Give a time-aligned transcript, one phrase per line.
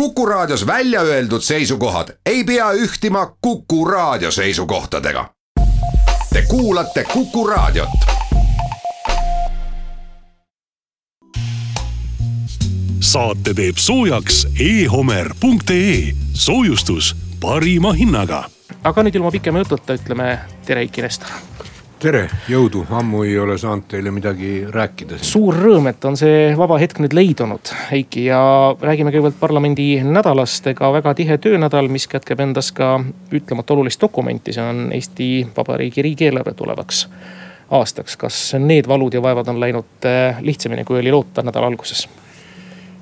[0.00, 5.30] Kuku Raadios välja öeldud seisukohad ei pea ühtima Kuku Raadio seisukohtadega.
[6.32, 7.88] Te kuulate Kuku Raadiot.
[13.00, 18.44] saate teeb soojaks e-homer.ee soojustus parima hinnaga.
[18.84, 21.55] aga nüüd ilma pikema jututa ütleme tere, Eiki Nestor
[22.06, 25.18] tere, jõudu, ammu ei ole saanud teile midagi rääkida.
[25.26, 28.38] suur rõõm, et on see vaba hetk nüüd leidunud, Heiki ja
[28.78, 32.92] räägime kõigepealt parlamendi nädalast, ega väga tihe töönädal, mis kätkeb endas ka
[33.34, 37.06] ütlemata olulist dokumenti, see on Eesti Vabariigi riigieelarve tulevaks
[37.74, 38.14] aastaks.
[38.16, 42.04] kas need valud ja vaevad on läinud äh, lihtsamini, kui oli loota nädala alguses?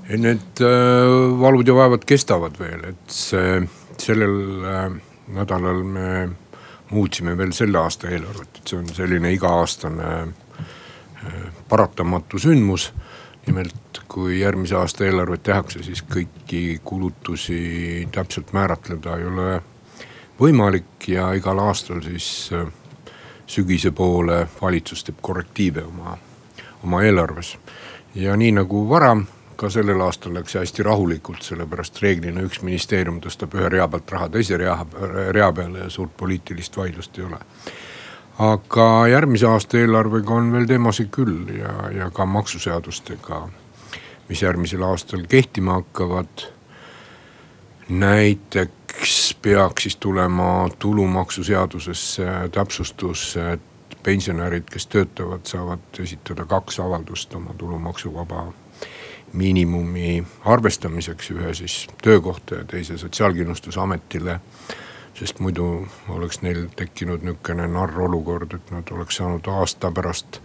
[0.09, 1.11] Need äh,
[1.45, 3.61] valud ja vaevad kestavad veel, et see,
[4.01, 4.89] sellel äh,
[5.35, 6.09] nädalal me
[6.95, 11.35] muutsime veel selle aasta eelarvet, et see on selline iga-aastane äh,
[11.69, 12.93] paratamatu sündmus.
[13.47, 19.49] nimelt, kui järgmise aasta eelarvet tehakse, siis kõiki kulutusi täpselt määratleda ei ole
[20.41, 22.65] võimalik ja igal aastal siis äh,
[23.47, 26.17] sügise poole valitsus teeb korrektiive oma,
[26.85, 27.59] oma eelarves.
[28.15, 33.57] ja nii nagu varem ka sellel aastal läks hästi rahulikult, sellepärast reeglina üks ministeerium tõstab
[33.59, 34.77] ühe rea pealt raha teise rea,
[35.33, 37.41] rea peale ja suurt poliitilist vaidlust ei ole.
[38.39, 43.43] aga järgmise aasta eelarvega on veel teemasid küll ja, ja ka maksuseadustega,
[44.29, 46.49] mis järgmisel aastal kehtima hakkavad.
[47.89, 57.55] näiteks peaks siis tulema tulumaksuseadusesse täpsustus, et pensionärid, kes töötavad, saavad esitada kaks avaldust oma
[57.59, 58.53] tulumaksuvaba
[59.35, 64.41] miinimumi arvestamiseks, ühe siis töökohta ja teise Sotsiaalkindlustusametile.
[65.15, 70.41] sest muidu oleks neil tekkinud nihukene narr olukord, et nad oleks saanud aasta pärast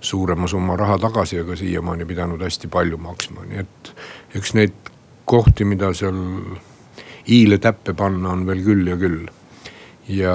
[0.00, 3.92] suurema summa raha tagasi, aga siiamaani pidanud hästi palju maksma, nii et
[4.34, 4.90] eks neid
[5.24, 6.18] kohti, mida seal
[7.26, 9.26] i-le täppe panna, on veel küll ja küll.
[10.08, 10.34] ja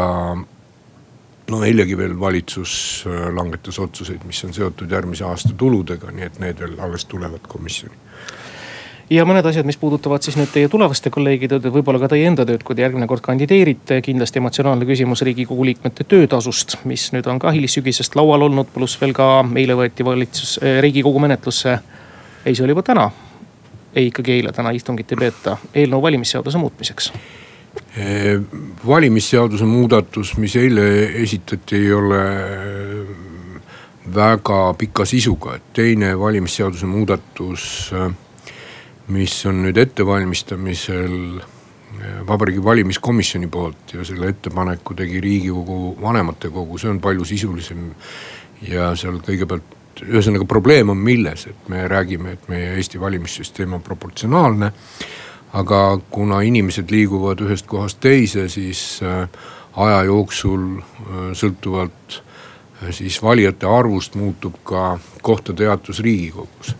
[1.52, 2.74] no eilegi veel valitsus
[3.08, 7.48] äh, langetas otsuseid, mis on seotud järgmise aasta tuludega, nii et need veel alles tulevad
[7.48, 8.06] komisjoni
[9.10, 12.44] ja mõned asjad, mis puudutavad siis nüüd teie tulevaste kolleegide tööd, võib-olla ka teie enda
[12.48, 14.02] tööd, kui te järgmine kord kandideerite.
[14.04, 19.16] kindlasti emotsionaalne küsimus riigikogu liikmete töötasust, mis nüüd on ka hilissügisest laual olnud, pluss veel
[19.16, 21.80] ka eile võeti valitsus, äh, riigikogu menetlusse.
[22.46, 23.12] ei, see oli juba täna.
[23.96, 27.47] ei, ikkagi eile, täna istungit ei peeta, eelnõu valimisseaduse muutmiseks Eh,
[28.88, 30.84] valimisseaduse muudatus, mis eile
[31.24, 32.22] esitati, ei ole
[34.16, 37.92] väga pika sisuga, et teine valimisseaduse muudatus,
[39.14, 46.92] mis on nüüd ettevalmistamisel eh, Vabariigi Valimiskomisjoni poolt ja selle ettepaneku tegi riigikogu vanematekogu, see
[46.92, 47.92] on palju sisulisem.
[48.68, 53.84] ja seal kõigepealt, ühesõnaga probleem on milles, et me räägime, et meie Eesti valimissüsteem on
[53.86, 54.72] proportsionaalne
[55.54, 59.30] aga kuna inimesed liiguvad ühest kohast teise, siis äh,
[59.78, 66.76] aja jooksul äh, sõltuvalt äh, siis valijate arvust muutub ka kohtade jaotus riigikogus.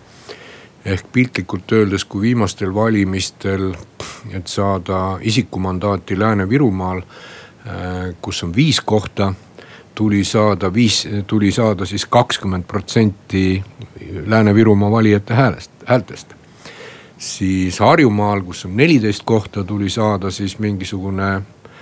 [0.88, 3.74] ehk piltlikult öeldes, kui viimastel valimistel,
[4.32, 7.02] et saada isikumandaati Lääne-Virumaal,
[8.22, 9.34] kus on viis kohta
[9.96, 13.64] tuli saada viis, tuli saada siis kakskümmend protsenti
[14.26, 16.37] Lääne-Virumaa valijate häälest, häältest
[17.18, 21.42] siis Harjumaal, kus on neliteist kohta, tuli saada siis mingisugune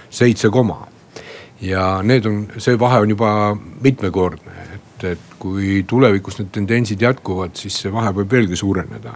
[0.10, 0.88] seitse koma.
[1.62, 3.30] ja need on, see vahe on juba
[3.82, 9.16] mitmekordne, et, et kui tulevikus need tendentsid jätkuvad, siis see vahe võib veelgi suureneda.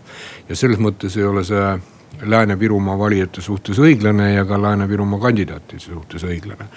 [0.49, 1.71] ja selles mõttes ei ole see
[2.19, 6.67] Lääne-Virumaa valijate suhtes õiglane ja ka Lääne-Virumaa kandidaatide suhtes õiglane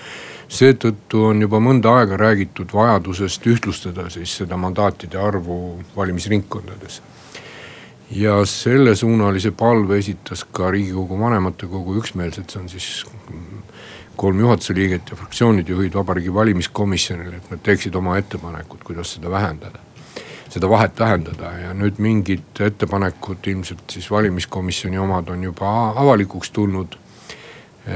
[0.53, 5.57] seetõttu on juba mõnda aega räägitud vajadusest ühtlustada siis seda mandaatide arvu
[5.97, 7.01] valimisringkondades
[8.15, 12.89] ja sellesuunalise palve esitas ka riigikogu vanematekogu üksmeelselt, see on siis
[14.17, 19.31] kolm juhatuse liiget ja fraktsioonide juhid vabariigi valimiskomisjonile, et nad teeksid oma ettepanekud, kuidas seda
[19.31, 19.79] vähendada.
[20.53, 26.99] seda vahet vähendada ja nüüd mingid ettepanekud, ilmselt siis valimiskomisjoni omad on juba avalikuks tulnud.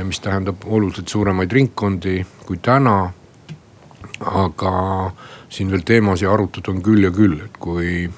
[0.05, 3.13] mis tähendab oluliselt suuremaid ringkondi kui täna.
[4.21, 5.13] aga
[5.49, 8.09] siin veel teemasid arutada on küll ja küll, et kui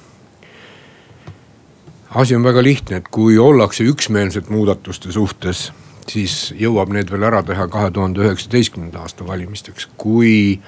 [2.15, 5.69] asi on väga lihtne, et kui ollakse üksmeelsed muudatuste suhtes,
[6.09, 9.89] siis jõuab need veel ära teha kahe tuhande üheksateistkümnenda aasta valimisteks.
[9.97, 10.59] kui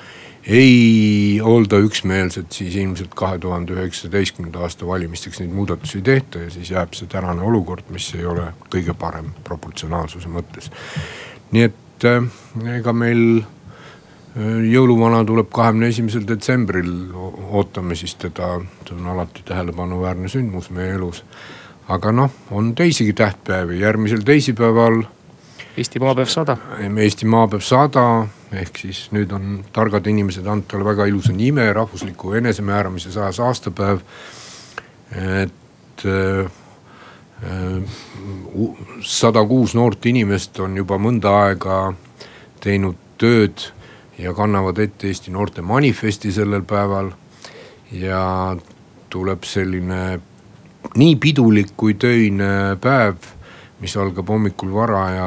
[0.48, 6.50] ei olda üksmeelsed, siis ilmselt kahe tuhande üheksateistkümnenda aasta valimisteks neid muudatusi ei tehta ja
[6.50, 10.72] siis jääb see tänane olukord, mis ei ole kõige parem proportsionaalsuse mõttes.
[11.52, 12.24] nii et äh,
[12.78, 13.44] ega meil
[14.72, 16.92] jõuluvana tuleb kahekümne esimesel detsembril,
[17.52, 18.54] ootame siis teda,
[18.88, 21.24] see on alati tähelepanuväärne sündmus meie elus.
[21.92, 25.02] aga noh, on teisigi tähtpäevi, järgmisel teisipäeval.
[25.78, 26.58] Eesti maapäev sada.
[26.98, 32.34] Eesti maapäev sada ehk siis nüüd on targad inimesed andnud talle väga ilusa nime, rahvusliku
[32.40, 34.00] enesemääramise sajas aastapäev.
[35.12, 36.04] et
[39.02, 41.94] sada kuus noort inimest on juba mõnda aega
[42.64, 43.72] teinud tööd
[44.22, 47.12] ja kannavad ette Eesti Noorte Manifesti sellel päeval.
[47.92, 48.56] ja
[49.10, 50.20] tuleb selline
[50.96, 53.16] nii pidulik kui töine päev,
[53.82, 55.26] mis algab hommikul vara ja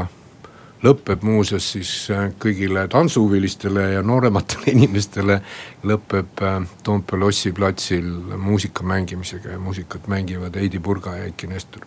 [0.85, 5.41] lõpeb muuseas siis äh, kõigile tantsuhuvilistele ja noorematele inimestele.
[5.85, 11.87] lõpeb äh, Toompea lossi platsil muusika mängimisega ja muusikat mängivad Heidy Purga ja Eiki Nestor.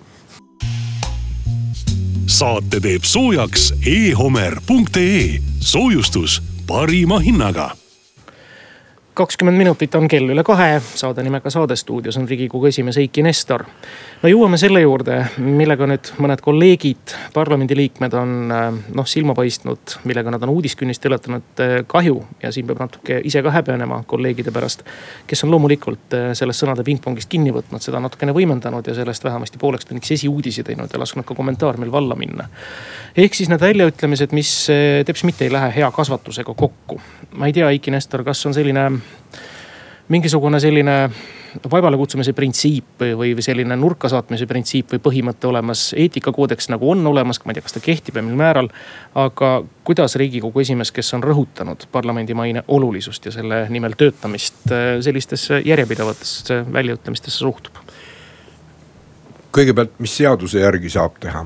[2.28, 7.68] saate teeb soojaks e-homer.ee soojustus parima hinnaga
[9.18, 13.64] kakskümmend minutit on kell üle kahe, saade nimega Saade stuudios on riigikogu esimees Eiki Nestor.
[14.22, 20.46] no jõuame selle juurde, millega nüüd mõned kolleegid, parlamendiliikmed on noh silma paistnud, millega nad
[20.46, 22.20] on uudiskünnist ületanud eh, kahju.
[22.44, 24.86] ja siin peab natuke ise ka häbenema kolleegide pärast,
[25.28, 29.58] kes on loomulikult eh, sellest sõnade pingpongist kinni võtnud, seda natukene võimendanud ja sellest vähemasti
[29.58, 32.46] pooleks tunniks esiuudisi teinud ja lasknud ka kommentaar meil valla minna.
[33.18, 34.54] ehk siis need väljaütlemised, mis
[35.10, 37.02] teps mitte ei lähe hea kasvatusega kokku.
[37.34, 38.92] ma ei tea, Eiki Nestor, kas on selline
[40.08, 40.98] mingisugune selline
[41.72, 45.94] vaevale kutsumise printsiip või, või selline nurka saatmise printsiip või põhimõte olemas.
[45.98, 48.70] eetikakoodeks nagu on olemas, ma ei tea, kas ta kehtib ja mil määral.
[49.16, 54.68] aga kuidas riigikogu esimees, kes on rõhutanud parlamendi maine olulisust ja selle nimel töötamist,
[55.02, 57.74] sellistesse järjepidevatesse väljaütlemistesse suhtub?
[59.58, 61.46] kõigepealt, mis seaduse järgi saab teha,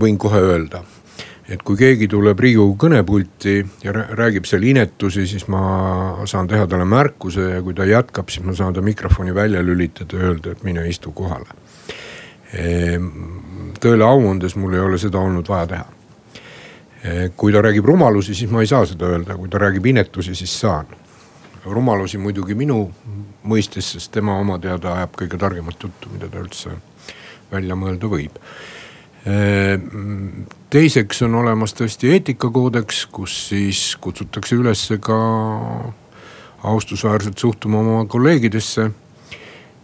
[0.00, 0.84] võin kohe öelda
[1.52, 6.86] et kui keegi tuleb riigikogu kõnepulti ja räägib seal inetusi, siis ma saan teha talle
[6.88, 10.64] märkuse ja kui ta jätkab, siis ma saan ta mikrofoni välja lülitada ja öelda, et
[10.64, 11.52] mine istu kohale.
[12.56, 13.10] Ehm,
[13.80, 15.86] tõele au andes mul ei ole seda olnud vaja teha.
[17.02, 20.34] Ehm, kui ta räägib rumalusi, siis ma ei saa seda öelda, kui ta räägib inetusi,
[20.38, 20.98] siis saan.
[21.62, 22.90] rumalusi muidugi minu
[23.46, 26.72] mõistes, sest tema oma teada ajab kõige targemat juttu, mida ta üldse
[27.52, 28.40] välja mõelda võib
[30.70, 35.18] teiseks on olemas tõesti eetikakoodeks, kus siis kutsutakse üles ka
[36.62, 38.90] austusväärselt suhtuma oma kolleegidesse.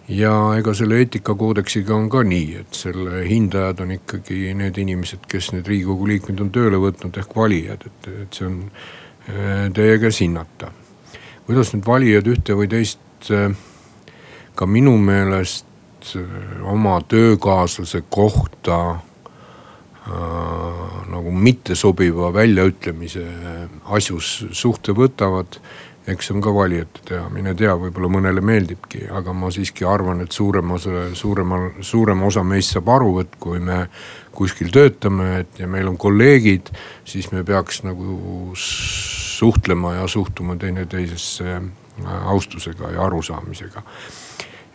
[0.08, 5.50] ja ega selle eetikakoodeksiga on ka nii, et selle hindajad on ikkagi need inimesed, kes
[5.52, 10.22] need riigikogu liikmed on tööle võtnud ehk valijad, et, et see on eh, teie käes
[10.24, 10.72] hinnata.
[11.46, 13.52] kuidas nüüd valijad ühte või teist eh,
[14.54, 16.40] ka minu meelest eh,
[16.72, 19.07] oma töökaaslase kohta Äh,
[20.08, 23.24] nagu mittesobiva väljaütlemise
[23.96, 25.60] asjus suhte võtavad.
[26.08, 30.22] eks see on ka valijate teha, mine tea, võib-olla mõnele meeldibki, aga ma siiski arvan,
[30.24, 33.82] et suurem osa, suuremal, suurem osa meist saab aru, et kui me
[34.32, 36.70] kuskil töötame, et ja meil on kolleegid,
[37.04, 41.60] siis me peaks nagu suhtlema ja suhtuma teineteisesse
[42.32, 43.84] austusega ja arusaamisega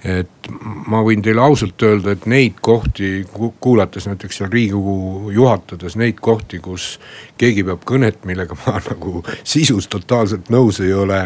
[0.03, 0.49] et
[0.91, 6.59] ma võin teile ausalt öelda, et neid kohti kuulates näiteks seal riigikogu juhatades neid kohti,
[6.63, 6.97] kus
[7.39, 11.25] keegi peab kõnet, millega ma nagu sisus totaalselt nõus ei ole.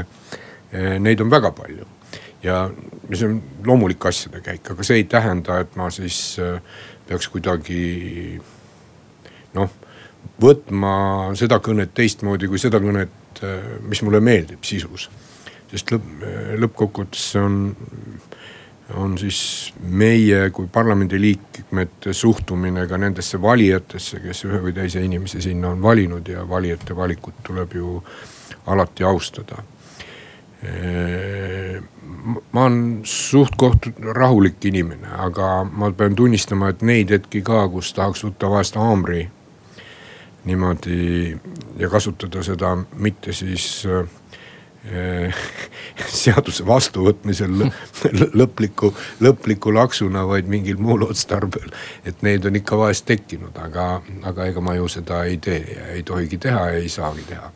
[0.72, 1.88] Eh, neid on väga palju
[2.44, 2.68] ja
[3.14, 6.60] see on loomulik asjade käik, aga see ei tähenda, et ma siis eh,
[7.08, 8.38] peaks kuidagi
[9.56, 9.72] noh,
[10.44, 10.94] võtma
[11.40, 15.10] seda kõnet teistmoodi kui seda kõnet, eh, mis mulle meeldib sisus.
[15.68, 16.28] sest lõpp,
[16.62, 17.56] lõppkokkuvõttes see on
[18.94, 25.74] on siis meie kui parlamendiliikmete suhtumine ka nendesse valijatesse, kes ühe või teise inimese sinna
[25.76, 28.04] on valinud ja valijate valikut tuleb ju
[28.66, 29.64] alati austada.
[32.52, 38.24] ma olen suht-koht rahulik inimene, aga ma pean tunnistama, et neid hetki ka, kus tahaks
[38.26, 39.28] võtta vahest haamri
[40.48, 41.38] niimoodi
[41.78, 44.08] ja kasutada seda mitte siis äh,
[46.22, 47.66] seaduse vastuvõtmisel
[48.38, 48.92] lõpliku,
[49.24, 51.70] lõpliku laksuna, vaid mingil muul otstarbel.
[52.06, 55.92] et neid on ikka vahest tekkinud, aga, aga ega ma ju seda ei tee ja
[55.96, 57.52] ei tohigi teha ja ei saagi teha.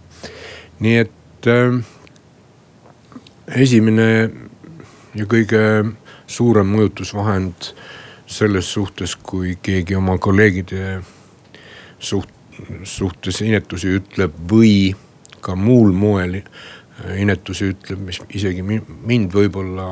[0.79, 1.81] nii et äh,
[3.55, 4.09] esimene
[5.15, 5.63] ja kõige
[6.27, 7.71] suurem mõjutusvahend
[8.31, 11.01] selles suhtes, kui keegi oma kolleegide
[11.99, 12.37] suht-,
[12.87, 14.93] suhtes inetusi ütleb või
[15.41, 16.41] ka muul moel
[17.17, 19.87] inetusi ütleb, mis isegi mind võib-olla,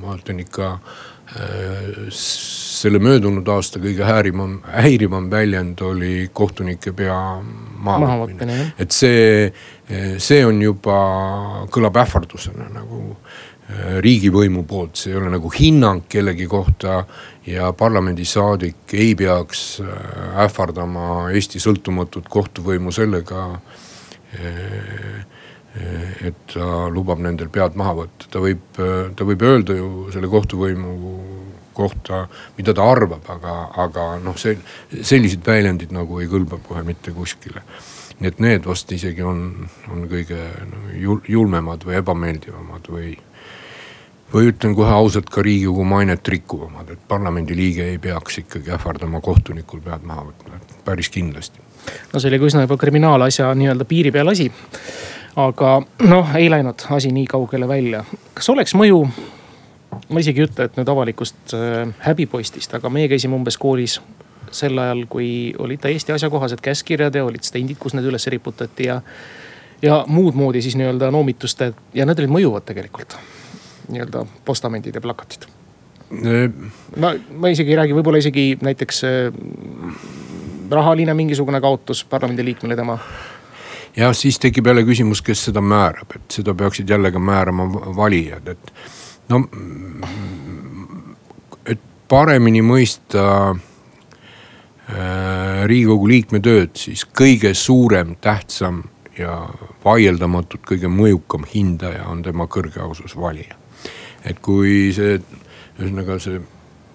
[0.00, 7.16] ma ütlen ikka äh, selle möödunud aasta kõige häirivam, häirivam väljend oli kohtunike pea
[7.84, 8.60] mahavõtmine.
[8.78, 9.48] et see,
[10.18, 10.98] see on juba,
[11.72, 17.04] kõlab ähvardusena nagu äh, riigivõimu poolt, see ei ole nagu hinnang kellegi kohta.
[17.46, 19.80] ja parlamendisaadik ei peaks
[20.40, 23.42] ähvardama Eesti sõltumatut kohtuvõimu sellega
[25.74, 30.92] et ta lubab nendel pead maha võtta, ta võib, ta võib öelda ju selle kohtuvõimu
[31.74, 32.28] kohta,
[32.58, 34.56] mida ta arvab, aga, aga noh, see,
[35.02, 37.64] sellised väljendid nagu ei kõlba kohe mitte kuskile.
[38.14, 39.40] nii et need vast isegi on,
[39.90, 40.38] on kõige
[40.70, 40.84] no,
[41.28, 43.08] julmemad või ebameeldivamad või,
[44.30, 49.82] või ütlen kohe ausalt ka riigikogu mainet rikkuvamad, et parlamendiliige ei peaks ikkagi ähvardama kohtunikul
[49.82, 51.58] pead maha võtma, päris kindlasti.
[52.12, 54.46] no see oli ka üsna juba kriminaalasja nii-öelda piiri peal asi
[55.36, 58.04] aga noh, ei läinud asi nii kaugele välja.
[58.34, 59.00] kas oleks mõju,
[60.08, 64.00] ma isegi ei ütle, et nüüd avalikkust äh, häbipoistist, aga meie käisime umbes koolis
[64.54, 69.00] sel ajal, kui olid täiesti asjakohased käskkirjad ja olid stendid, kus need üles riputati ja.
[69.82, 73.18] ja muud moodi siis nii-öelda noomituste ja need olid mõjuvad tegelikult.
[73.88, 75.48] nii-öelda postamendid ja plakatid.
[76.96, 79.34] ma, ma isegi ei räägi, võib-olla isegi näiteks äh,
[80.70, 82.98] rahaline mingisugune kaotus parlamendiliikmele tema
[83.96, 88.48] ja siis tekib jälle küsimus, kes seda määrab, et seda peaksid jälle ka määrama valijad,
[88.48, 88.72] et
[89.28, 89.44] no.
[91.66, 93.56] et paremini mõista äh,
[95.66, 98.82] riigikogu liikme tööd, siis kõige suurem, tähtsam
[99.18, 99.48] ja
[99.84, 103.54] vaieldamatult kõige mõjukam hindaja on tema kõrge ausus valija.
[104.24, 105.20] et kui see,
[105.78, 106.40] ühesõnaga see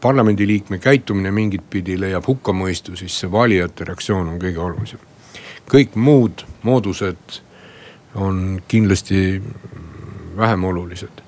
[0.02, 5.09] parlamendiliikme käitumine mingit pidi leiab hukkamõistu, siis see valijate reaktsioon on kõige olulisem
[5.70, 7.42] kõik muud moodused
[8.16, 9.42] on kindlasti
[10.38, 11.22] vähem olulised.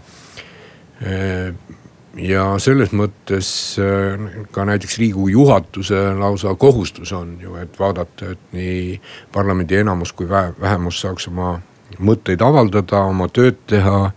[2.15, 3.47] ja selles mõttes
[3.81, 4.19] äh,
[4.51, 9.01] ka näiteks riigikogu juhatuse lausa kohustus on ju, et vaadata, et nii
[9.33, 11.55] parlamendi enamus kui vähemus saaks oma
[11.97, 14.11] mõtteid avaldada, oma tööd teha.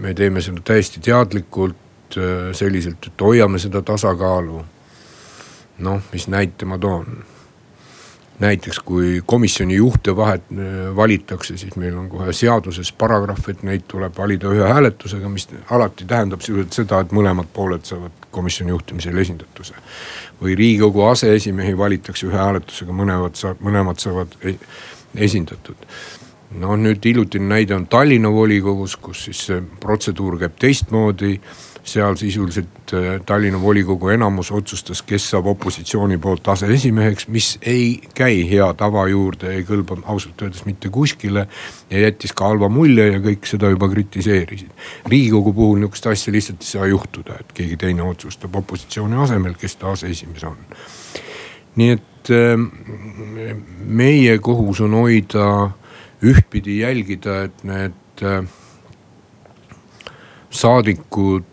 [0.00, 4.64] Me teeme seda täiesti teadlikult äh, selliselt, et hoiame seda tasakaalu.
[5.78, 7.24] noh, mis näite ma toon
[8.42, 10.42] näiteks kui komisjoni juhte vahet,
[10.96, 16.06] valitakse, siis meil on kohe seaduses paragrahv, et neid tuleb valida ühe hääletusega, mis alati
[16.08, 19.74] tähendab sisuliselt seda, et mõlemad pooled saavad komisjoni juhtimisel esindatuse.
[20.42, 24.58] või riigikogu aseesimehi valitakse ühe hääletusega, mõlemad saab, mõlemad saavad e-,
[25.14, 25.86] esindatud.
[26.58, 31.38] noh, nüüd hiljutine näide on Tallinna volikogus, kus siis see protseduur käib teistmoodi
[31.84, 38.44] seal sisuliselt äh, Tallinna volikogu enamus otsustas, kes saab opositsiooni poolt aseesimeheks, mis ei käi
[38.50, 41.46] hea tava juurde, ei kõlba ausalt öeldes mitte kuskile.
[41.90, 44.70] ja jättis ka halva mulje ja kõik seda juba kritiseerisid.
[45.10, 49.76] riigikogu puhul nihukest asja lihtsalt ei saa juhtuda, et keegi teine otsustab opositsiooni asemel, kes
[49.76, 50.56] ta aseesimees on.
[51.76, 52.56] nii et äh,
[53.84, 55.70] meie kohus on hoida,
[56.22, 58.44] ühtpidi jälgida, et need äh,
[60.50, 61.51] saadikud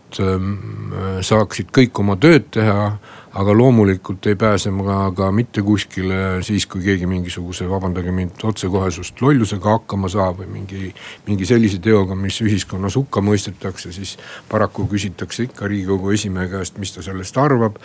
[1.26, 2.98] saaksid kõik oma tööd teha.
[3.30, 9.22] aga loomulikult ei pääse ma ka mitte kuskile siis, kui keegi mingisuguse, vabandage mind, otsekohesust
[9.22, 10.94] lollusega hakkama saab või mingi.
[11.26, 14.16] mingi sellise teoga, mis ühiskonnas hukka mõistetakse, siis
[14.48, 17.78] paraku küsitakse ikka riigikogu esimehe käest, mis ta sellest arvab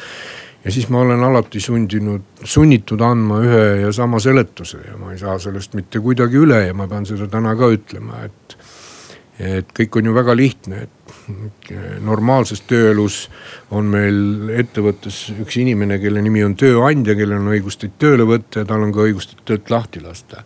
[0.65, 5.19] ja siis ma olen alati sundinud, sunnitud andma ühe ja sama seletuse ja ma ei
[5.21, 8.54] saa sellest mitte kuidagi üle ja ma pean seda täna ka ütlema, et.
[9.39, 11.71] Et kõik on ju väga lihtne, et
[12.05, 13.25] normaalses tööelus
[13.75, 18.63] on meil ettevõttes üks inimene, kelle nimi on tööandja, kellel on õigus teid tööle võtta
[18.63, 20.43] ja tal on ka õigus teid töölt lahti lasta.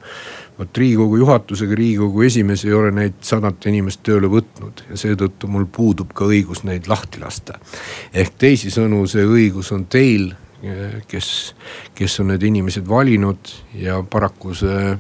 [0.60, 5.70] vot riigikogu juhatusega riigikogu esimees ei ole neid sadat inimest tööle võtnud ja seetõttu mul
[5.72, 7.60] puudub ka õigus neid lahti lasta.
[8.14, 10.34] ehk teisisõnu, see õigus on teil,
[11.08, 11.56] kes,
[11.96, 14.98] kes on need inimesed valinud ja paraku see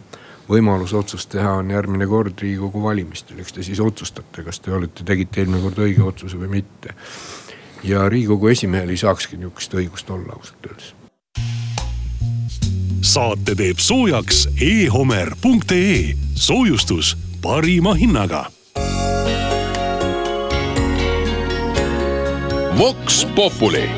[0.49, 5.05] võimalus otsust teha on järgmine kord riigikogu valimistel, eks te siis otsustate, kas te olete,
[5.05, 6.95] tegite eelmine kord õige otsuse või mitte.
[7.83, 10.93] ja riigikogu esimehel ei saakski nihukest õigust olla ausalt öeldes.
[13.01, 18.45] saate teeb soojaks e-homer.ee soojustus parima hinnaga.
[22.79, 23.89] Vox Populi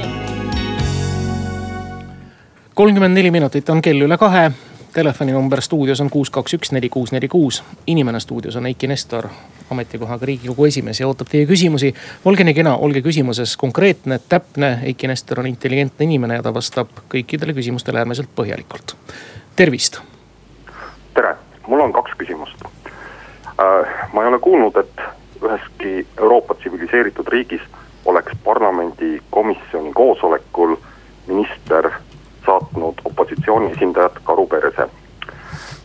[2.74, 4.52] kolmkümmend neli minutit on kell üle kahe
[4.94, 7.64] telefoninumber stuudios on kuus, kaks, üks, neli, kuus, neli, kuus.
[7.88, 9.28] inimene stuudios on Eiki Nestor,
[9.72, 11.94] ametikohaga riigikogu esimees ja ootab teie küsimusi.
[12.26, 14.80] olge nii kena, olge küsimuses konkreetne, täpne.
[14.84, 18.96] Eiki Nestor on intelligentne inimene ja ta vastab kõikidele küsimustele äärmiselt põhjalikult.
[19.56, 20.02] tervist.
[21.14, 21.36] tere,
[21.68, 24.14] mul on kaks küsimust äh,.
[24.14, 25.02] ma ei ole kuulnud, et
[25.42, 27.62] üheski Euroopa tsiviliseeritud riigis
[28.06, 30.76] oleks parlamendi komisjoni koosolekul
[31.28, 31.92] minister
[32.46, 34.90] saatnud opositsiooni esindajad Karuperese.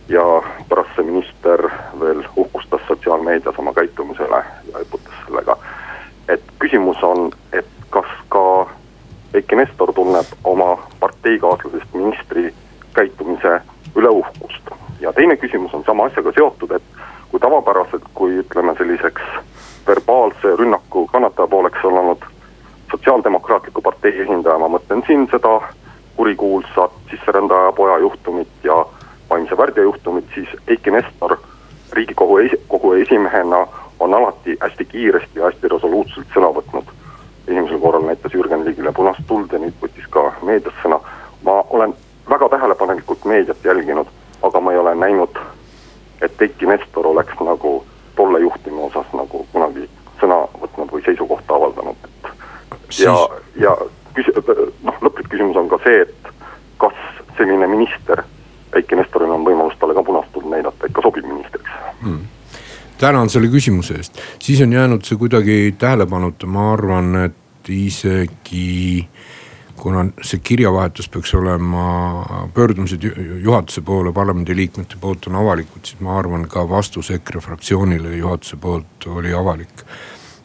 [0.08, 0.22] ja
[0.68, 1.62] pärast see minister
[2.00, 5.56] veel uhkustas sotsiaalmeedias oma käitumise üle ja eputas sellega.
[6.28, 8.66] et küsimus on, et kas ka
[9.34, 12.54] Eiki Nestor tunneb oma parteikaaslasest ministri
[12.94, 13.60] käitumise
[13.96, 14.70] üle uhkust.
[15.00, 16.82] ja teine küsimus on sama asjaga seotud, et
[17.30, 19.22] kui tavapäraselt, kui ütleme selliseks
[19.86, 22.22] verbaalse rünnaku kannataja pooleks olnud
[22.90, 25.74] sotsiaaldemokraatliku partei esindaja, ma mõtlen siin seda äh,
[26.16, 28.86] kurikuulsat sisserändaja poja juhtumit ja
[29.30, 31.36] vaimse värdja juhtumit, siis Eiki Nestor
[31.92, 33.66] riigikogu esi-, kogu esimehena
[34.00, 36.84] on alati hästi kiiresti ja hästi resoluutselt sõna võtnud.
[37.48, 41.00] esimesel korral näitas Jürgen Ligile punast tuld ja nüüd võttis ka meedias sõna.
[41.42, 41.94] ma olen
[42.30, 44.06] väga tähelepanelikult meediat jälginud,
[44.42, 45.38] aga ma ei ole näinud,
[46.22, 47.84] et Eiki Nestor oleks nagu
[48.16, 49.88] tolle juhtumi osas nagu kunagi
[50.20, 52.30] sõna võtnud või seisukohta avaldanud, et
[52.98, 53.16] ja,
[53.60, 53.76] ja
[54.16, 54.32] küs-,
[54.84, 56.32] noh, lõplik küsimus on ka see, et
[56.82, 56.98] kas
[57.38, 58.24] selline minister,
[58.76, 61.70] Eiki Nestoril on võimalus talle ka punast tuld näidata, et ka sobib ministriks?
[62.02, 62.24] Hmm.
[63.00, 69.04] Tänan selle küsimuse eest, siis on jäänud see kuidagi tähelepanuta, ma arvan, et isegi
[69.76, 71.84] kuna see kirjavahetus peaks olema,
[72.54, 73.02] pöördumised
[73.42, 79.06] juhatuse poole parlamendiliikmete poolt on avalikud, siis ma arvan, ka vastus EKRE fraktsioonile juhatuse poolt
[79.06, 79.84] oli avalik.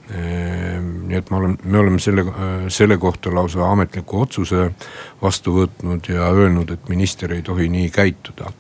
[0.10, 2.26] Ehm, nii et ma olen, me oleme selle,
[2.74, 4.72] selle kohta lausa ametliku otsuse
[5.22, 8.52] vastu võtnud ja öelnud, et minister ei tohi nii käituda.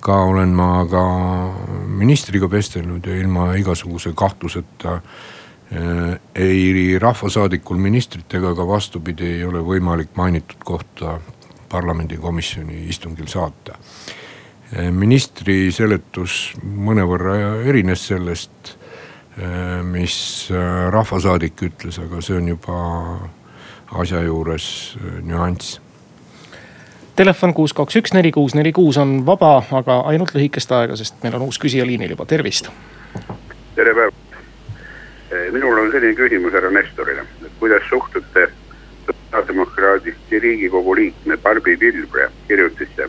[0.00, 1.02] ka olen ma ka
[1.98, 5.00] ministriga vestelnud ja ilma igasuguse kahtluseta
[5.72, 11.16] Äh, ei rahvasaadikul, ministrit ega ka vastupidi ei ole võimalik mainitud kohta
[11.72, 13.74] parlamendikomisjoni istungil saata.
[13.74, 17.34] Äh, ministri seletus mõnevõrra
[17.66, 18.75] erines sellest,
[19.84, 20.18] mis
[20.90, 22.76] rahvasaadik ütles, aga see on juba
[24.00, 24.68] asja juures
[25.22, 25.80] nüanss
[27.16, 31.16] telefon kuus, kaks, üks, neli, kuus, neli, kuus on vaba, aga ainult lühikest aega, sest
[31.24, 32.68] meil on uus küsija liinil juba, tervist.
[33.76, 34.26] tere päevast
[35.52, 38.48] minul on selline küsimus härra Nestorile, et kuidas suhtute
[39.06, 43.08] sotsiaaldemokraadist riigikogu liikme Barbi Pilvre kirjutisse,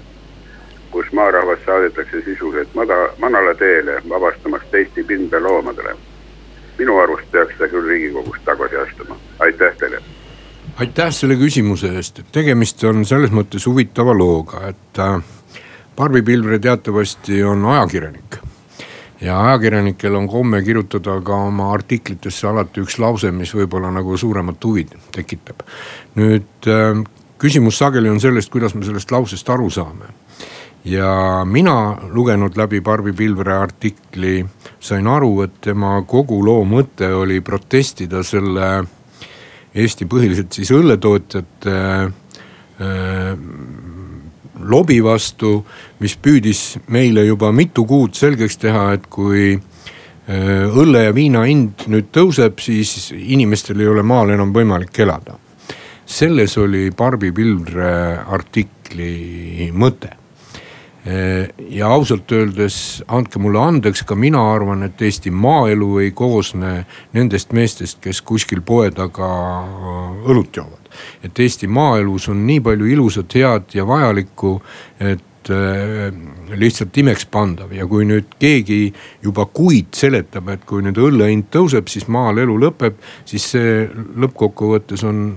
[0.92, 5.96] kus maarahvas saadetakse sisuliselt mada-, manalateele vabastamaks teiste pindaloomadele.
[6.78, 10.02] Minu arust peaks ta küll riigikogust tagasi astuma, aitäh teile.
[10.78, 15.18] aitäh selle küsimuse eest, et tegemist on selles mõttes huvitava looga, et äh,
[15.98, 18.40] Barbi Pilvre teatavasti on ajakirjanik
[19.22, 24.64] ja ajakirjanikel on komme kirjutada ka oma artiklitesse alati üks lause, mis võib-olla nagu suuremat
[24.64, 24.86] huvi
[25.16, 25.66] tekitab.
[26.16, 27.02] nüüd äh,
[27.38, 30.14] küsimus sageli on sellest, kuidas me sellest lausest aru saame.
[30.88, 34.46] Ja mina lugenud läbi Barbi Pilvre artikli
[34.80, 38.70] sain aru, et tema kogu loo mõte oli protestida selle
[39.78, 43.34] Eesti põhiliselt siis õlletootjate äh,
[44.58, 45.60] lobi vastu,
[46.02, 51.86] mis püüdis meile juba mitu kuud selgeks teha, et kui äh, õlle ja viina hind
[51.92, 55.38] nüüd tõuseb, siis inimestel ei ole maal enam võimalik elada.
[56.08, 60.27] selles oli Barbi Pilvre artikli mõte
[61.70, 66.74] ja ausalt öeldes andke mulle andeks, ka mina arvan, et Eesti maaelu ei koosne
[67.16, 69.30] nendest meestest, kes kuskil poe taga
[70.28, 70.92] õlut joovad.
[71.24, 74.54] Et Eesti maaelus on nii palju ilusat, head ja vajalikku,
[75.00, 76.08] et äh,
[76.58, 78.82] lihtsalt imekspandav ja kui nüüd keegi
[79.24, 82.98] juba kuid seletab, et kui nüüd õlle hind tõuseb, siis maal elu lõpeb,
[83.30, 85.28] siis see lõppkokkuvõttes on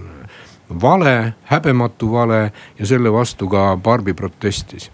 [0.81, 4.91] vale, häbematu vale ja selle vastu ka Barbi protestis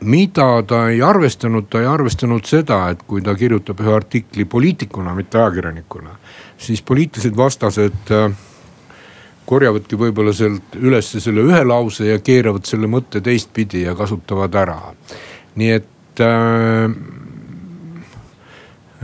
[0.00, 5.12] mida ta ei arvestanud, ta ei arvestanud seda, et kui ta kirjutab ühe artikli poliitikuna,
[5.14, 6.16] mitte ajakirjanikuna,
[6.56, 8.30] siis poliitilised vastased äh,
[9.44, 14.78] korjavadki võib-olla sealt ülesse selle ühe lause ja keeravad selle mõtte teistpidi ja kasutavad ära.
[15.54, 16.90] nii et äh,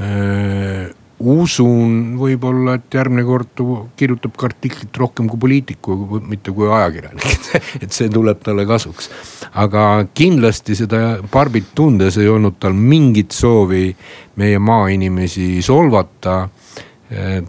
[0.00, 3.60] äh, usun võib-olla, et järgmine kord
[3.98, 7.50] kirjutab ka artiklit rohkem kui poliitiku, mitte kui ajakirjanik
[7.84, 9.10] et see tuleb talle kasuks.
[9.60, 13.90] aga kindlasti seda Barbit tundes ei olnud tal mingit soovi
[14.40, 16.48] meie maainimesi solvata.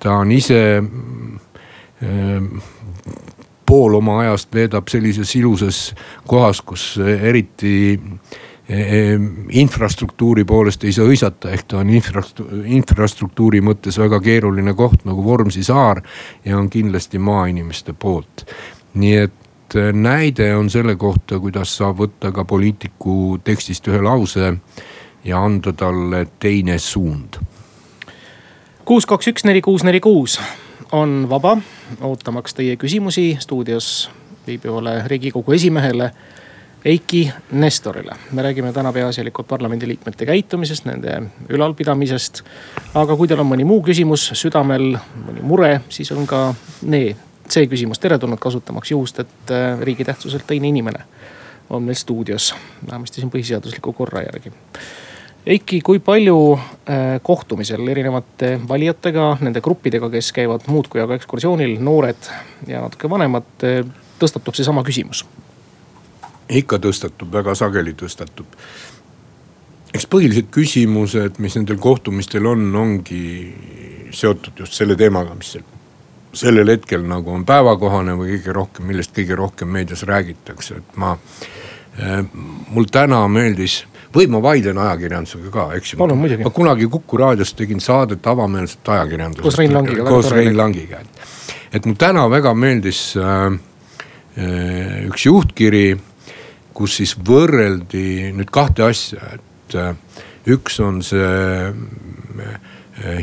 [0.02, 2.46] ta on ise äh,
[3.66, 5.94] pool oma ajast veedab sellises ilusas
[6.28, 8.00] kohas, kus eriti
[9.52, 15.64] infrastruktuuri poolest ei saa hõisata, ehk ta on infrastruktuuri mõttes väga keeruline koht nagu Vormsi
[15.64, 16.02] saar
[16.46, 18.46] ja on kindlasti maainimeste poolt.
[18.94, 24.54] nii et e, näide on selle kohta, kuidas saab võtta ka poliitiku tekstist ühe lause
[25.24, 27.40] ja anda talle teine suund.
[28.86, 30.40] kuus, kaks, üks, neli, kuus, neli, kuus
[30.92, 31.58] on vaba,
[32.02, 34.10] ootamaks teie küsimusi stuudios
[34.48, 36.12] viibivale riigikogu esimehele
[36.86, 38.16] Eiki Nestorile.
[38.32, 42.42] me räägime täna peaasjalikult parlamendiliikmete käitumisest, nende ülalpidamisest.
[42.94, 44.96] aga kui teil on mõni muu küsimus südamel,
[45.28, 47.16] mõni mure, siis on ka nee,
[47.50, 51.04] see küsimus teretulnud, kasutamaks juhust, et äh, riigi tähtsuselt teine inimene
[51.70, 52.56] on meil stuudios,
[52.90, 54.52] vähemasti siin põhiseadusliku korra järgi.
[55.46, 62.34] Eiki, kui palju äh, kohtumisel erinevate valijatega, nende gruppidega, kes käivad muudkui aga ekskursioonil, noored
[62.68, 63.86] ja natuke vanemad, äh,
[64.18, 65.28] tõstatub seesama küsimus?
[66.52, 68.46] Ikka tõstatub, väga sageli tõstatub.
[69.94, 73.54] eks põhilised küsimused, mis nendel kohtumistel on, ongi
[74.12, 75.58] seotud just selle teemaga, mis
[76.34, 81.16] sellel hetkel nagu on päevakohane või kõige rohkem, millest kõige rohkem meedias räägitakse, et ma
[82.00, 82.24] äh,.
[82.72, 83.82] mul täna meeldis
[84.16, 86.00] või ma vaidlen ajakirjandusega ka, eks ju.
[86.08, 89.44] ma kunagi Kuku raadios tegin saadet avameelset ajakirjandusest.
[89.44, 90.06] koos Rein Langiga.
[90.08, 91.28] koos Rein Langiga, et,
[91.74, 93.60] et mul täna väga meeldis äh,
[94.38, 95.86] äh, üks juhtkiri,
[96.82, 99.94] kus siis võrreldi nüüd kahte asja, et äh,
[100.50, 101.32] üks on see
[101.70, 102.56] äh,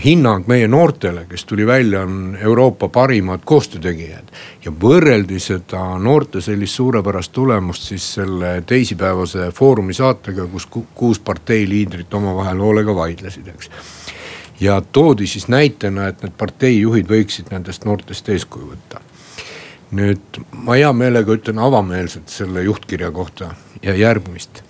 [0.02, 4.30] hinnang meie noortele, kes tuli välja, on Euroopa parimad koostöötegijad.
[4.64, 11.68] ja võrreldi seda noorte sellist suurepärast tulemust siis selle teisipäevase Foorumi saatega, kus kuus partei
[11.68, 13.70] liidrit omavahel hoolega vaidlesid, eks.
[14.60, 19.07] ja toodi siis näitena, et need parteijuhid võiksid nendest noortest eeskuju võtta.
[19.94, 24.62] Nüüd ma hea meelega ütlen avameelselt selle juhtkirja kohta ja järgmist.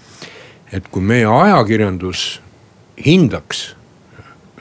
[0.72, 2.40] et kui meie ajakirjandus
[3.06, 3.74] hindaks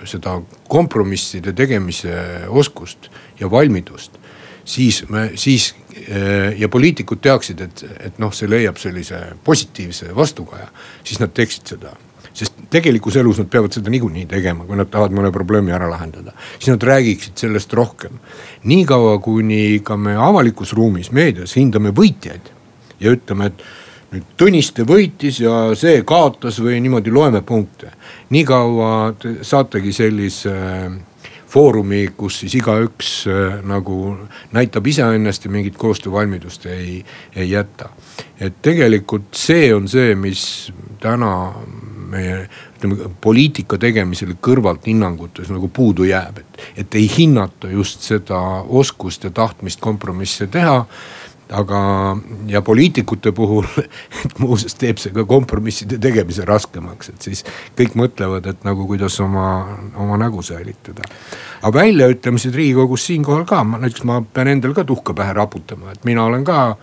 [0.05, 0.37] seda
[0.69, 2.15] kompromisside tegemise
[2.47, 4.17] oskust ja valmidust.
[4.65, 5.75] siis me, siis
[6.07, 10.67] eh, ja poliitikud teaksid, et, et noh, see leiab sellise positiivse vastukaja,
[11.03, 11.93] siis nad teeksid seda
[12.37, 16.35] sest tegelikus elus nad peavad seda niikuinii tegema, kui nad tahavad mõne probleemi ära lahendada.
[16.59, 18.19] siis nad räägiksid sellest rohkem.
[18.63, 22.53] niikaua, kuni ka me avalikus ruumis, meedias hindame võitjaid
[22.99, 23.67] ja ütleme, et
[24.11, 27.91] nüüd Tõniste võitis ja see kaotas või niimoodi loeme punkte.
[28.29, 30.91] nii kaua te saategi sellise äh,
[31.47, 34.17] foorumi, kus siis igaüks äh, nagu
[34.55, 37.03] näitab iseennast ja mingit koostöövalmidust ei,
[37.35, 37.89] ei jäta.
[38.39, 41.53] et tegelikult see on see, mis täna
[42.09, 42.39] meie
[42.77, 49.27] ütleme poliitika tegemisel kõrvalt hinnangutes nagu puudu jääb, et, et ei hinnata just seda oskust
[49.27, 50.83] ja tahtmist kompromisse teha
[51.51, 51.79] aga,
[52.47, 53.65] ja poliitikute puhul
[54.41, 57.43] muuseas teeb see ka kompromisside tegemise raskemaks, et siis
[57.77, 59.47] kõik mõtlevad, et nagu kuidas oma,
[59.95, 61.07] oma nägu säilitada.
[61.61, 66.05] aga väljaütlemised riigikogus siinkohal ka, ma näiteks ma pean endal ka tuhka pähe raputama, et
[66.05, 66.75] mina olen ka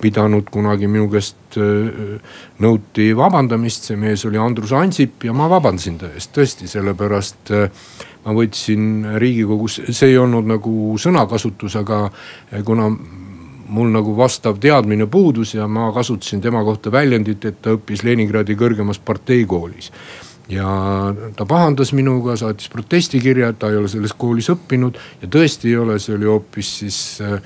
[0.00, 2.18] pidanud kunagi minu käest äh,
[2.60, 6.34] nõuti vabandamist, see mees oli Andrus Ansip ja ma vabandasin ta eest.
[6.36, 7.86] Tõesti, sellepärast äh,
[8.26, 12.08] ma võtsin riigikogus, see ei olnud nagu sõnakasutus, aga
[12.66, 12.90] kuna
[13.68, 18.56] mul nagu vastav teadmine puudus ja ma kasutasin tema kohta väljendit, et ta õppis Leningradi
[18.56, 19.92] kõrgemas parteikoolis.
[20.48, 20.68] ja
[21.36, 24.96] ta pahandas minuga, saatis protestikirja, et ta ei ole selles koolis õppinud.
[25.22, 27.40] Ja tõesti ei ole, see oli hoopis siis äh,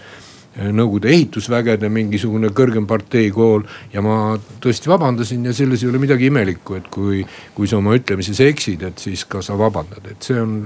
[0.53, 3.63] Nõukogude ehitusvägede mingisugune kõrgem parteikool
[3.95, 7.23] ja ma tõesti vabandasin ja selles ei ole midagi imelikku, et kui,
[7.57, 10.59] kui sa oma ütlemises eksid, et siis ka sa vabandad, et see on,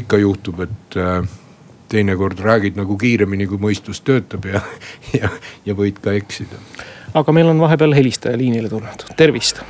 [0.00, 1.28] ikka juhtub, et äh,
[1.92, 4.64] teinekord räägid nagu kiiremini, kui mõistus töötab ja,
[5.20, 5.28] ja,
[5.68, 6.60] ja võid ka eksida.
[7.12, 9.60] aga meil on vahepeal helistaja liinile tulnud, tervist.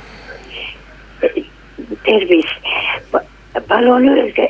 [2.07, 2.71] tervist,
[3.67, 4.47] palun öelge,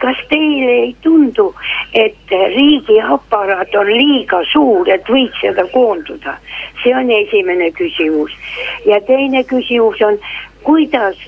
[0.00, 1.50] kas teile ei tundu,
[1.94, 6.38] et riigiaparaat on liiga suur, et võiks seda koonduda?
[6.82, 8.32] see on esimene küsimus
[8.88, 10.16] ja teine küsimus on,
[10.64, 11.18] kuidas,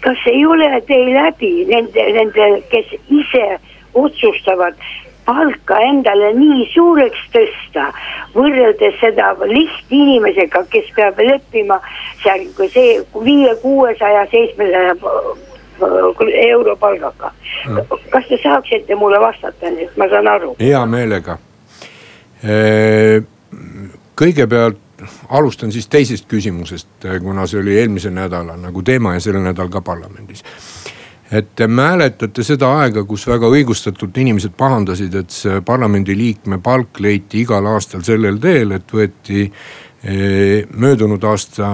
[0.00, 3.44] kas ei ole teil läbi nende, nende, kes ise
[3.92, 4.80] otsustavad
[5.26, 7.90] palka endale nii suureks tõsta,
[8.34, 11.78] võrreldes seda lihtinimesega, kes peab leppima
[12.24, 14.96] seal see viie, kuuesaja, seitsmesaja
[15.80, 17.32] euro palgaga.
[18.10, 20.54] kas te saaksite mulle vastata nüüd, ma saan aru?
[20.60, 21.38] hea meelega.
[24.16, 24.78] kõigepealt
[25.28, 29.80] alustan siis teisest küsimusest, kuna see oli eelmisel nädalal nagu teema ja sellel nädalal ka
[29.80, 30.44] parlamendis
[31.32, 37.40] et te mäletate seda aega, kus väga õigustatult inimesed pahandasid, et see parlamendiliikme palk leiti
[37.46, 39.46] igal aastal sellel teel, et võeti
[40.02, 41.68] möödunud aasta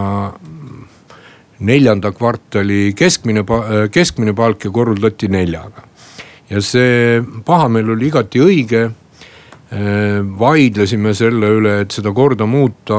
[1.58, 3.44] neljanda kvartali keskmine,
[3.90, 5.86] keskmine palk ja korrutati neljaga.
[6.50, 8.88] ja see pahameel oli igati õige
[9.68, 12.96] Äh, vaidlesime selle üle, et seda korda muuta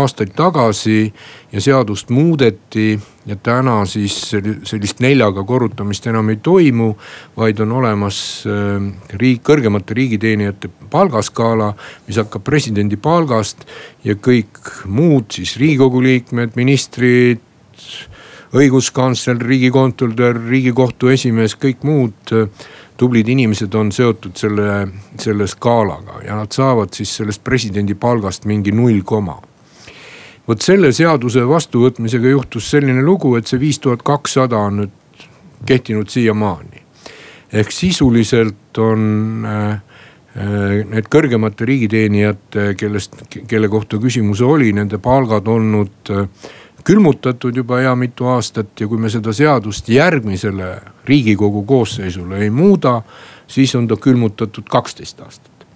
[0.00, 1.12] aastaid tagasi
[1.52, 2.98] ja seadust muudeti.
[3.28, 4.16] ja täna siis
[4.64, 6.94] sellist neljaga korrutamist enam ei toimu,
[7.36, 8.18] vaid on olemas
[8.50, 8.82] äh,
[9.14, 11.74] riik, kõrgemate riigiteenijate palgaskaala,
[12.08, 13.62] mis hakkab presidendi palgast
[14.02, 17.46] ja kõik muud siis riigikogu liikmed, ministrid
[18.56, 22.36] õiguskantsler, riigikontrolör, riigikohtu esimees, kõik muud
[22.98, 24.88] tublid inimesed on seotud selle,
[25.20, 29.38] selle skaalaga ja nad saavad siis sellest presidendi palgast mingi null koma.
[30.48, 35.26] vot selle seaduse vastuvõtmisega juhtus selline lugu, et see viis tuhat kakssada on nüüd
[35.66, 36.82] kehtinud siiamaani.
[37.52, 43.14] ehk sisuliselt on äh, äh, need kõrgemate riigiteenijate, kellest,
[43.46, 46.26] kelle kohta küsimus oli, nende palgad olnud äh,
[46.84, 53.02] külmutatud juba hea mitu aastat ja kui me seda seadust järgmisele riigikogu koosseisule ei muuda,
[53.46, 55.66] siis on ta külmutatud kaksteist aastat.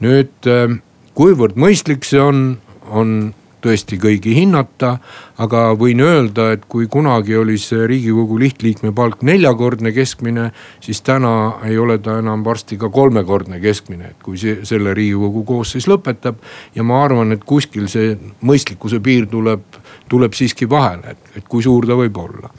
[0.00, 0.78] nüüd äh,
[1.14, 2.58] kuivõrd mõistlik see on,
[2.88, 4.98] on tõesti kõigi hinnata.
[5.40, 11.60] aga võin öelda, et kui kunagi oli see riigikogu lihtliikme palk neljakordne keskmine, siis täna
[11.64, 16.36] ei ole ta enam varsti ka kolmekordne keskmine, et kui see selle riigikogu koosseis lõpetab.
[16.74, 19.64] ja ma arvan, et kuskil see mõistlikkuse piir tuleb,
[20.08, 22.52] tuleb siiski vahele, et, et kui suur ta võib olla.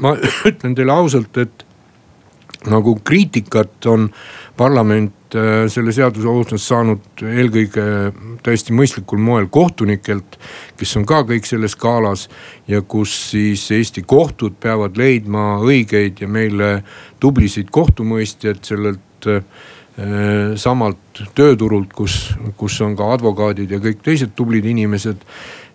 [0.00, 0.16] ma
[0.48, 1.66] ütlen teile ausalt, et
[2.70, 4.10] nagu kriitikat on
[4.56, 5.12] parlament
[5.72, 7.84] selle seaduse osas saanud eelkõige
[8.44, 10.36] täiesti mõistlikul moel kohtunikelt,
[10.78, 12.28] kes on ka kõik selles skaalas.
[12.68, 16.82] ja kus siis Eesti kohtud peavad leidma õigeid ja meile
[17.20, 19.42] tublisid kohtumõistjaid sellelt äh,
[20.56, 25.24] samalt tööturult, kus, kus on ka advokaadid ja kõik teised tublid inimesed.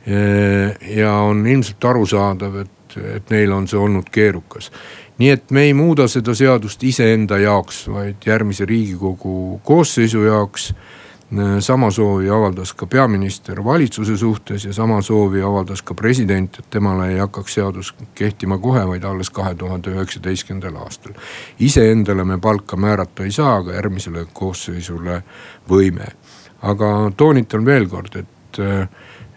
[0.08, 4.72] Äh, ja on ilmselt arusaadav, et, et neil on see olnud keerukas
[5.18, 10.74] nii et me ei muuda seda seadust iseenda jaoks, vaid järgmise riigikogu koosseisu jaoks.
[11.60, 17.10] sama soovi avaldas ka peaminister valitsuse suhtes ja sama soovi avaldas ka president, et temale
[17.12, 21.14] ei hakkaks seadus kehtima kohe, vaid alles kahe tuhande üheksateistkümnendal aastal.
[21.60, 25.24] iseendale me palka määrata ei saa, aga järgmisele koosseisule
[25.70, 26.08] võime.
[26.62, 28.60] aga toonitan veel kord, et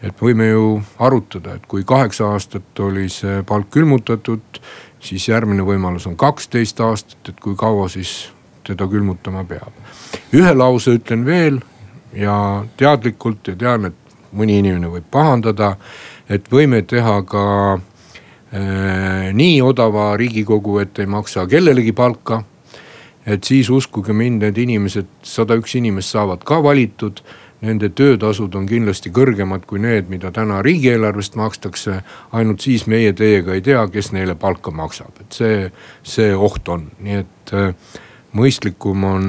[0.03, 4.61] et võime ju arutada, et kui kaheksa aastat oli see palk külmutatud
[5.01, 8.31] siis järgmine võimalus on kaksteist aastat, et kui kaua siis
[8.67, 9.73] teda külmutama peab.
[10.33, 11.61] ühe lause ütlen veel
[12.13, 13.95] ja teadlikult ja tean, et
[14.33, 15.77] mõni inimene võib pahandada,
[16.29, 22.45] et võime teha ka äh, nii odava riigikogu, et ei maksa kellelegi palka.
[23.27, 27.21] et siis uskuge mind, need inimesed, sada üks inimest saavad ka valitud
[27.61, 32.03] nende töötasud on kindlasti kõrgemad kui need, mida täna riigieelarvest makstakse.
[32.33, 35.71] ainult siis meie teiega ei tea, kes neile palka maksab, et see,
[36.03, 37.75] see oht on, nii et äh,
[38.33, 39.27] mõistlikum on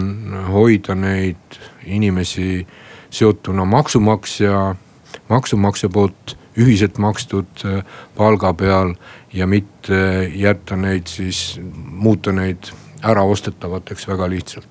[0.51, 2.67] hoida neid inimesi
[3.09, 4.75] seotuna maksumaksja,
[5.29, 7.83] maksumaksja poolt ühiselt makstud äh,
[8.15, 8.95] palga peal
[9.33, 14.70] ja mitte jätta neid siis, muuta neid äraostetavateks väga lihtsalt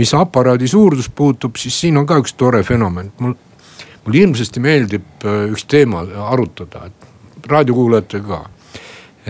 [0.00, 3.36] mis aparaadi suurust puutub, siis siin on ka üks tore fenomen, mul,
[4.04, 8.40] mulle hirmsasti meeldib äh, üks teema arutada, et raadiokuulajatega ka.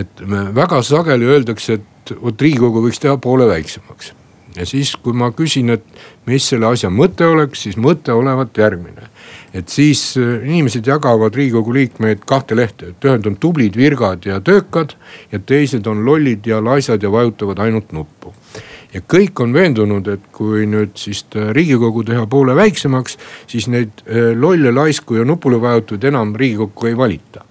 [0.00, 0.22] et
[0.54, 4.12] väga sageli öeldakse, et vot riigikogu võiks teha poole väiksemaks.
[4.56, 5.85] ja siis, kui ma küsin, et
[6.26, 9.11] mis selle asja mõte oleks, siis mõte olevat järgmine.
[9.54, 14.40] et siis äh, inimesed jagavad riigikogu liikmeid kahte lehte, et ühed on tublid, virgad ja
[14.40, 14.94] töökad
[15.33, 18.35] ja teised on lollid ja laisad ja vajutavad ainult nuppu
[18.94, 21.22] ja kõik on veendunud, et kui nüüd siis
[21.55, 23.16] riigikogu teha poole väiksemaks,
[23.50, 27.44] siis neid äh, lolle, laisku ja nupule vajutajaid enam riigikokku ei valita.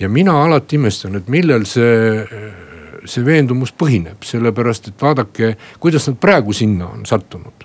[0.00, 6.08] ja mina alati imestan, et millel see, äh, see veendumus põhineb, sellepärast et vaadake, kuidas
[6.10, 7.64] nad praegu sinna on sattunud.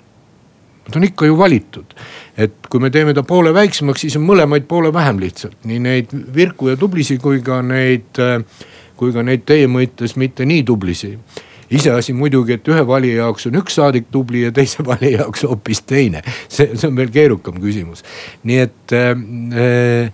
[0.82, 1.92] Nad on ikka ju valitud,
[2.36, 6.16] et kui me teeme ta poole väiksemaks, siis on mõlemaid poole vähem lihtsalt, nii neid
[6.34, 8.40] virku ja tublisi kui ka neid, äh,
[8.96, 11.18] kui ka neid teie mõistes mitte nii tublisi
[11.78, 15.82] iseasi muidugi, et ühe valija jaoks on üks saadik tubli ja teise valija jaoks hoopis
[15.86, 16.22] teine.
[16.48, 18.04] see, see on veel keerukam küsimus.
[18.48, 20.12] nii et äh,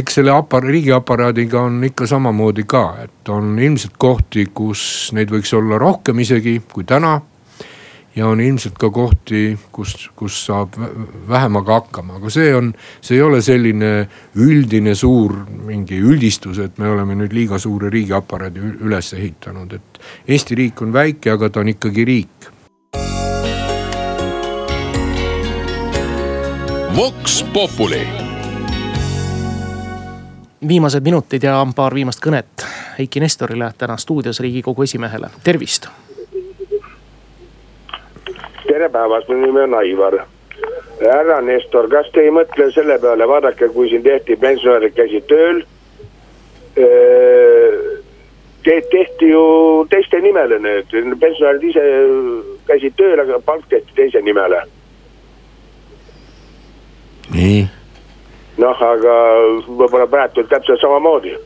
[0.00, 4.82] eks selle apar-, riigiaparaadiga on ikka samamoodi ka, et on ilmselt kohti, kus
[5.16, 7.18] neid võiks olla rohkem isegi kui täna
[8.16, 10.74] ja on ilmselt ka kohti, kus, kus saab
[11.28, 13.92] vähemaga hakkama, aga see on, see ei ole selline
[14.34, 20.58] üldine suur mingi üldistus, et me oleme nüüd liiga suure riigiaparaadi üles ehitanud, et Eesti
[20.58, 22.50] riik on väike, aga ta on ikkagi riik.
[26.96, 28.02] Vox Populi.
[30.68, 32.66] Viimased minutid ja paar viimast kõnet
[33.00, 35.88] Eiki Nestorile täna stuudios Riigikogu esimehele, tervist
[38.70, 40.14] tere päevast, mu nimi on Aivar.
[41.00, 45.62] härra Nestor, kas te ei mõtle selle peale, vaadake, kui siin tehti, pensionärid käisid tööl.
[48.64, 49.44] Te tehti ju
[49.90, 51.84] teiste nimele need, pensionärid ise
[52.68, 54.62] käisid tööl, aga palk tehti teise nimele.
[57.30, 57.60] nii.
[58.58, 59.14] noh, aga
[59.68, 61.36] võib-olla praegu täpselt samamoodi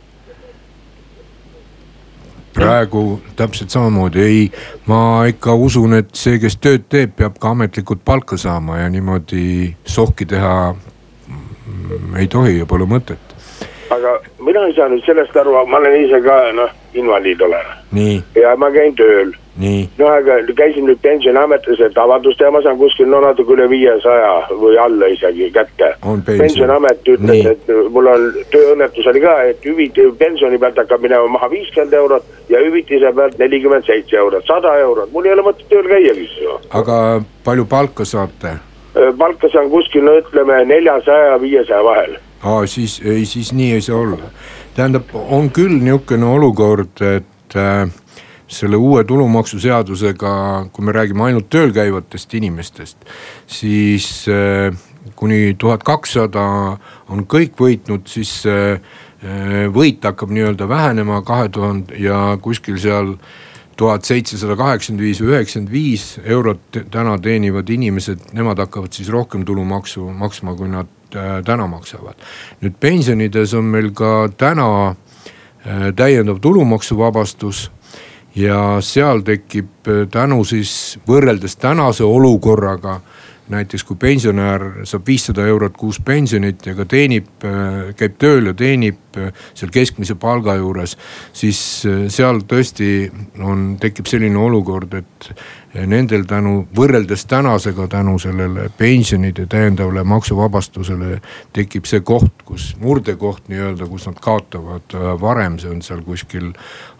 [2.55, 4.41] praegu täpselt samamoodi, ei,
[4.87, 9.75] ma ikka usun, et see, kes tööd teeb, peab ka ametlikult palka saama ja niimoodi
[9.85, 10.75] sohki teha
[12.19, 13.35] ei tohi ja pole mõtet
[13.95, 17.73] aga mina ei saa nüüd sellest aru, ma olen ise ka noh, invaliid olen.
[18.41, 19.35] ja ma käin tööl.
[19.99, 24.33] No aga käisin nüüd pensioniametis, et avaldust teha, ma saan kuskil no natuke üle viiesaja
[24.51, 25.93] või alla isegi kätte.
[26.27, 31.51] pensioniamet ütles, et mul on tööõnnetus oli ka, et hüvit-, pensioni pealt hakkab minema maha
[31.55, 35.89] viiskümmend eurot ja hüvitise pealt nelikümmend seitse eurot, sada eurot, mul ei ole mõtet tööl
[35.91, 36.59] käiagi ju.
[36.71, 37.01] aga
[37.45, 38.59] palju palka saate?
[39.19, 43.81] palka saan kuskil no ütleme neljasaja ja viiesaja vahel aa, siis, ei, siis nii ei
[43.81, 44.31] saa olla.
[44.75, 47.89] tähendab, on küll niisugune olukord, et äh,
[48.49, 50.33] selle uue tulumaksuseadusega,
[50.73, 53.07] kui me räägime ainult tööl käivatest inimestest,
[53.47, 54.75] siis äh,
[55.17, 56.45] kuni tuhat kakssada
[57.09, 58.77] on kõik võitnud, siis äh,
[59.25, 63.15] äh võit hakkab nii-öelda vähenema kahe tuhande ja kuskil seal
[63.77, 69.45] tuhat seitsesada kaheksakümmend viis või üheksakümmend viis eurot täna teenivad inimesed, nemad hakkavad siis rohkem
[69.45, 70.91] tulumaksu maksma, kui nad
[71.47, 72.15] täna maksavad.
[72.61, 74.95] nüüd pensionides on meil ka täna
[75.97, 77.71] täiendav tulumaksuvabastus
[78.35, 83.01] ja seal tekib äh, tänu siis võrreldes tänase olukorraga
[83.49, 87.27] näiteks kui pensionär saab viissada eurot kuus pensionit ja ka teenib,
[87.97, 89.19] käib tööl ja teenib
[89.53, 90.97] seal keskmise palga juures.
[91.33, 91.59] siis
[92.09, 92.89] seal tõesti
[93.45, 95.29] on, tekib selline olukord, et
[95.75, 101.19] nendel tänu, võrreldes tänasega tänu sellele pensionide täiendavale maksuvabastusele
[101.53, 106.53] tekib see koht, kus murdekoht nii-öelda, kus nad kaotavad äh, varem, see on seal kuskil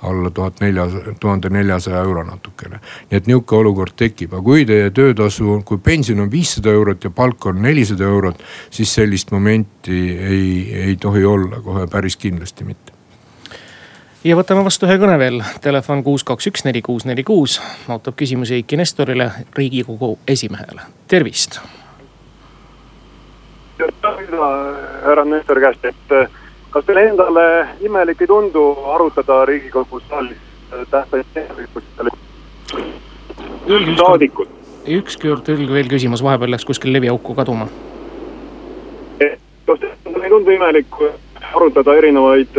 [0.03, 0.89] alla tuhat nelja,
[1.21, 2.81] tuhande neljasaja euro natukene.
[3.11, 7.11] nii et nihuke olukord tekib, aga kui teie töötasu, kui pension on viissada eurot ja
[7.11, 10.51] palk on nelisada eurot, siis sellist momenti ei,
[10.89, 12.84] ei tohi olla kohe päris kindlasti mitte
[14.25, 17.59] ja võtame vastu ühe kõne veel, telefon kuus, kaks, üks, neli, kuus, neli, kuus.
[17.93, 21.61] ootab küsimusi Eiki Nestorile, riigikogu esimehele, tervist.
[25.05, 26.29] härra Nestor käest, et eh,
[26.71, 27.47] kas teile endale
[27.85, 30.41] imelik ei tundu arutada riigikogu saalis
[30.73, 31.69] eh, tähtsaid teemasid?
[33.99, 34.49] saadikud.
[34.87, 37.69] ükskord veel küsimus, vahepeal läks kuskil leviauku kaduma.
[39.21, 41.01] Eh, kas teile ei tundu imelik
[41.53, 42.57] arutada erinevaid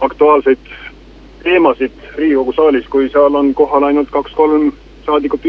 [0.00, 0.58] aktuaalseid
[1.42, 4.72] teemasid riigikogu saalis, kui seal on kohal ainult kaks-kolm
[5.06, 5.46] saadikut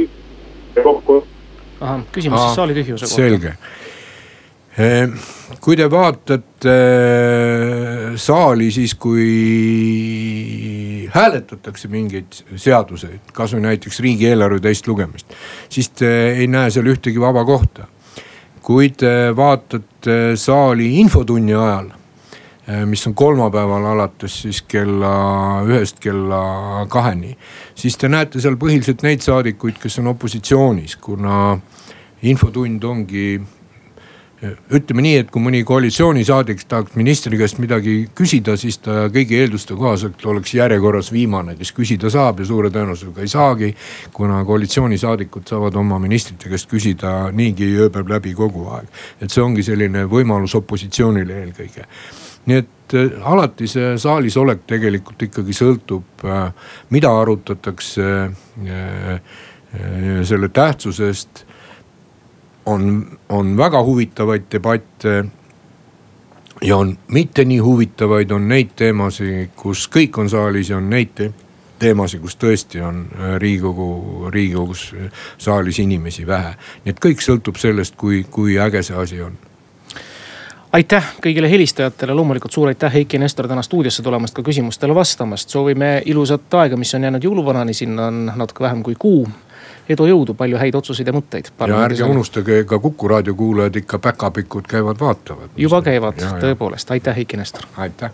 [0.83, 1.27] kokku.
[1.81, 3.15] ahah, küsimus siis saali tühjuse kohta.
[3.15, 3.53] selge
[4.77, 5.09] eh,
[5.61, 9.29] kui te vaatate eh, saali, siis kui
[11.13, 15.33] hääletatakse mingeid seaduseid, kasvõi näiteks riigieelarve teist lugemist,
[15.69, 17.87] siis te ei näe seal ühtegi vaba kohta.
[18.61, 21.87] kui te vaatate saali infotunni ajal,
[22.85, 25.11] mis on kolmapäeval alates siis kella
[25.65, 27.37] ühest kella kaheni.
[27.75, 31.57] siis te näete seal põhiliselt neid saadikuid, kes on opositsioonis, kuna
[32.21, 33.23] infotund ongi
[34.43, 39.41] eh, ütleme nii, et kui mõni koalitsioonisaadik tahaks ministri käest midagi küsida, siis ta kõigi
[39.41, 43.73] eelduste kohaselt oleks järjekorras viimane, kes küsida saab ja suure tõenäosusega ei saagi.
[44.13, 48.87] kuna koalitsioonisaadikud saavad oma ministrite käest küsida niigi ööpäev läbi kogu aeg.
[49.21, 51.89] et see ongi selline võimalus opositsioonile eelkõige
[52.45, 56.49] nii et äh, alati see saalis olek tegelikult ikkagi sõltub, äh,
[56.89, 58.09] mida arutatakse,
[58.65, 59.21] äh,
[60.25, 61.45] selle tähtsusest.
[62.65, 65.25] on, on väga huvitavaid debatte
[66.61, 71.15] ja on mitte nii huvitavaid, on neid teemasid, kus kõik on saalis ja on neid
[71.15, 71.31] te
[71.79, 74.95] teemasid, kus tõesti on riigikogu, riigikogus
[75.37, 76.53] saalis inimesi vähe.
[76.85, 79.37] nii et kõik sõltub sellest, kui, kui äge see asi on
[80.71, 85.49] aitäh kõigile helistajatele, loomulikult suur aitäh Heiki Nestor täna stuudiosse tulemast, ka küsimustele vastamast.
[85.49, 89.27] soovime ilusat aega, mis on jäänud jõuluvanani, sinna on natuke vähem kui kuu.
[89.89, 91.51] edu, jõudu, palju häid otsuseid ja mõtteid.
[91.67, 95.49] ja ärge unustage ka Kuku raadio kuulajad ikka päkapikud käivad vaatavad.
[95.57, 97.61] juba käivad, tõepoolest, aitäh Heiki Nestor.
[97.77, 98.11] aitäh.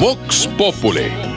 [0.00, 1.31] Vox Populi